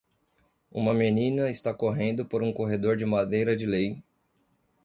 [0.71, 4.03] Uma menina está correndo por um corredor de madeira de lei